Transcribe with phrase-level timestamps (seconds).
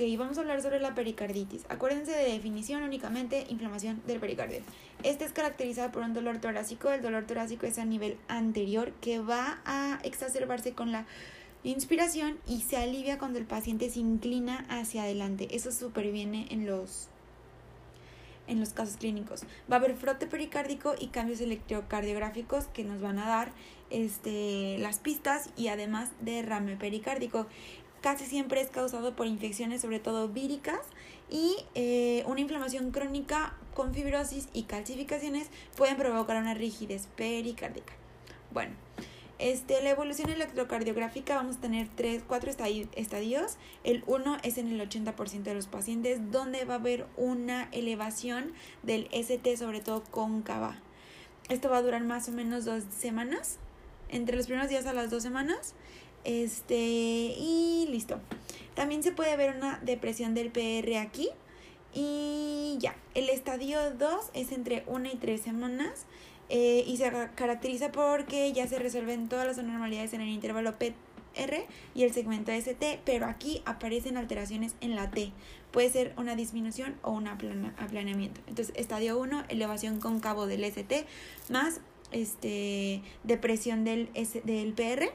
[0.00, 1.66] Ok, vamos a hablar sobre la pericarditis.
[1.68, 4.60] Acuérdense de definición únicamente inflamación del pericardio.
[5.02, 6.90] Este es caracterizado por un dolor torácico.
[6.90, 11.04] El dolor torácico es a nivel anterior que va a exacerbarse con la
[11.64, 15.48] inspiración y se alivia cuando el paciente se inclina hacia adelante.
[15.50, 17.08] Eso superviene en los
[18.46, 19.42] en los casos clínicos.
[19.70, 23.52] Va a haber frote pericárdico y cambios electrocardiográficos que nos van a dar
[23.90, 27.46] este, las pistas y además derrame pericárdico.
[28.00, 30.80] Casi siempre es causado por infecciones, sobre todo víricas,
[31.28, 37.92] y eh, una inflamación crónica con fibrosis y calcificaciones pueden provocar una rigidez pericárdica.
[38.52, 38.74] Bueno,
[39.40, 43.56] este, la evolución electrocardiográfica vamos a tener tres, cuatro estadios.
[43.84, 48.52] El 1 es en el 80% de los pacientes donde va a haber una elevación
[48.82, 50.78] del ST, sobre todo cóncava.
[51.48, 53.58] Esto va a durar más o menos dos semanas,
[54.10, 55.74] entre los primeros días a las dos semanas.
[56.24, 58.20] Este, y listo.
[58.74, 61.28] También se puede ver una depresión del PR aquí.
[61.92, 66.06] Y ya, el estadio 2 es entre una y tres semanas.
[66.52, 71.66] Eh, y se caracteriza porque ya se resuelven todas las anormalidades en el intervalo PR
[71.94, 75.32] y el segmento ST, pero aquí aparecen alteraciones en la T.
[75.70, 78.40] Puede ser una disminución o un aplaneamiento.
[78.48, 81.06] Entonces, estadio 1, elevación cóncavo del ST
[81.48, 85.12] más este, depresión del, S, del PR.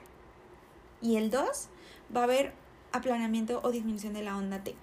[1.01, 1.69] Y el 2
[2.15, 2.53] va a haber
[2.91, 4.75] aplanamiento o disminución de la onda T.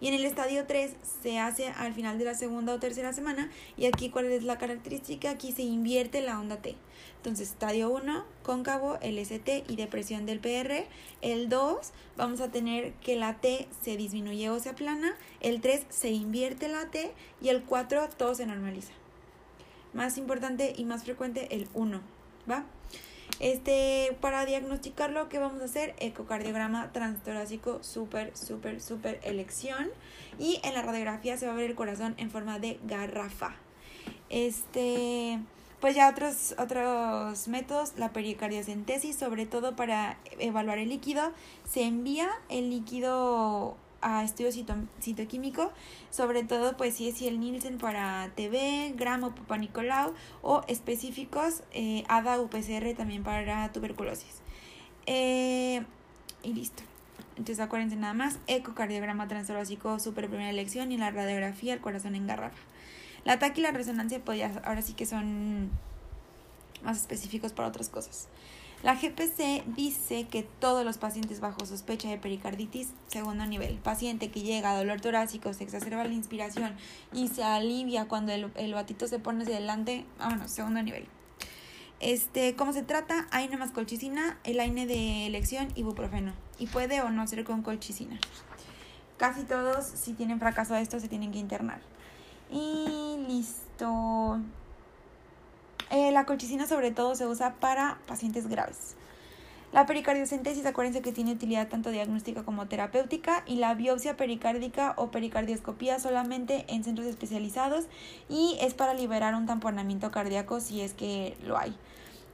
[0.00, 3.50] Y en el estadio 3 se hace al final de la segunda o tercera semana.
[3.76, 5.30] Y aquí, ¿cuál es la característica?
[5.30, 6.74] Aquí se invierte la onda T.
[7.16, 10.84] Entonces, estadio 1, cóncavo, LST y depresión del PR.
[11.22, 15.16] El 2, vamos a tener que la T se disminuye o se aplana.
[15.40, 17.12] El 3, se invierte la T.
[17.40, 18.92] Y el 4, todo se normaliza.
[19.94, 22.02] Más importante y más frecuente, el 1.
[22.50, 22.66] ¿Va?
[23.40, 25.94] Este, para diagnosticarlo, ¿qué vamos a hacer?
[25.98, 29.90] Ecocardiograma transtorácico, súper, súper, súper elección.
[30.38, 33.56] Y en la radiografía se va a ver el corazón en forma de garrafa.
[34.30, 35.40] Este,
[35.80, 41.32] pues ya otros, otros métodos, la pericardiocentesis, sobre todo para evaluar el líquido.
[41.68, 44.52] Se envía el líquido a estudio
[45.00, 45.72] citoquímico,
[46.10, 52.04] sobre todo pues si es el Nielsen para TB, gramo Papa Nicolau o específicos eh,
[52.08, 54.42] ADA UPCR también para tuberculosis.
[55.06, 55.82] Eh,
[56.42, 56.82] y listo.
[57.30, 62.26] Entonces acuérdense nada más, ecocardiograma transtorácico, super primera elección y la radiografía, el corazón en
[62.26, 62.62] garrafa.
[63.24, 65.70] La ataque y la resonancia pues ahora sí que son
[66.84, 68.28] más específicos para otras cosas.
[68.84, 74.42] La GPC dice que todos los pacientes bajo sospecha de pericarditis segundo nivel, paciente que
[74.42, 76.76] llega a dolor torácico, se exacerba la inspiración
[77.10, 81.06] y se alivia cuando el, el batito se pone hacia adelante, vámonos, segundo nivel.
[81.98, 83.26] Este, ¿cómo se trata?
[83.30, 86.34] AINE más colchicina, el AINE de elección, ibuprofeno.
[86.58, 88.20] Y puede o no ser con colchicina.
[89.16, 91.80] Casi todos, si tienen fracaso a esto, se tienen que internar.
[92.50, 94.42] Y listo.
[95.94, 98.96] Eh, la colchicina sobre todo se usa para pacientes graves.
[99.70, 105.12] La pericardiocentesis, acuérdense que tiene utilidad tanto diagnóstica como terapéutica y la biopsia pericárdica o
[105.12, 107.84] pericardioscopía solamente en centros especializados
[108.28, 111.76] y es para liberar un tamponamiento cardíaco si es que lo hay.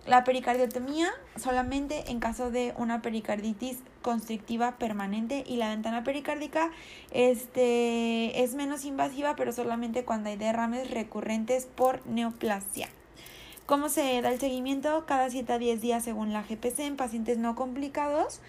[0.06, 6.70] La pericardiotomía solamente en caso de una pericarditis constrictiva permanente y la ventana pericárdica
[7.10, 12.88] este, es menos invasiva pero solamente cuando hay derrames recurrentes por neoplasia.
[13.70, 15.06] ¿Cómo se da el seguimiento?
[15.06, 18.40] Cada 7 a 10 días según la GPC en pacientes no complicados.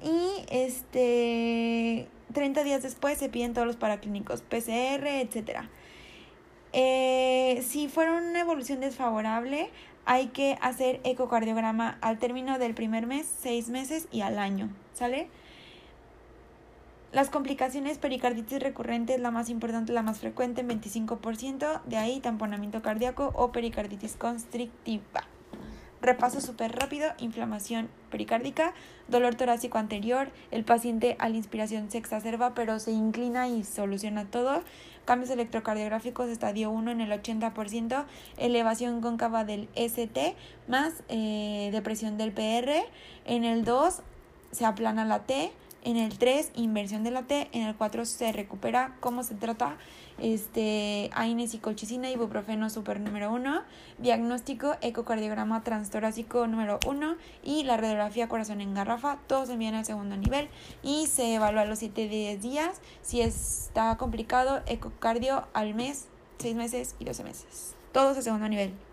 [0.00, 5.62] Y este 30 días después se piden todos los paraclínicos, PCR, etc.
[6.72, 9.68] Eh, si fuera una evolución desfavorable,
[10.04, 14.70] hay que hacer ecocardiograma al término del primer mes, 6 meses y al año.
[14.94, 15.26] ¿Sale?
[17.10, 22.20] Las complicaciones pericarditis recurrente es la más importante, la más frecuente en 25%, de ahí
[22.20, 25.24] tamponamiento cardíaco o pericarditis constrictiva.
[26.02, 28.74] Repaso súper rápido, inflamación pericárdica,
[29.08, 34.26] dolor torácico anterior, el paciente a la inspiración se exacerba pero se inclina y soluciona
[34.26, 34.62] todo,
[35.06, 38.04] cambios electrocardiográficos estadio 1 en el 80%,
[38.36, 40.36] elevación cóncava del ST
[40.68, 42.84] más eh, depresión del PR,
[43.24, 44.02] en el 2
[44.52, 45.50] se aplana la T,
[45.84, 47.48] en el 3, inversión de la T.
[47.52, 48.96] En el 4, se recupera.
[49.00, 49.76] ¿Cómo se trata?
[50.18, 53.62] Este, AINES y colchicina, ibuprofeno super número 1.
[53.98, 57.16] Diagnóstico, ecocardiograma transtorácico número 1.
[57.44, 59.18] Y la radiografía corazón en garrafa.
[59.26, 60.48] Todos se envían al segundo nivel.
[60.82, 62.80] Y se evalúa los 7 10 días.
[63.02, 66.08] Si está complicado, ecocardio al mes,
[66.38, 67.74] 6 meses y 12 meses.
[67.92, 68.87] Todos al segundo nivel.